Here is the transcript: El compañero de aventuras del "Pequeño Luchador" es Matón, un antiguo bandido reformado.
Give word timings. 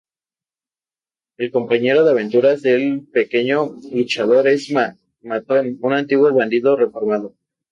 El 1.37 1.51
compañero 1.51 2.03
de 2.03 2.09
aventuras 2.09 2.63
del 2.63 3.05
"Pequeño 3.13 3.73
Luchador" 3.93 4.47
es 4.47 4.71
Matón, 5.23 5.77
un 5.79 5.93
antiguo 5.93 6.33
bandido 6.33 6.75
reformado. 6.75 7.35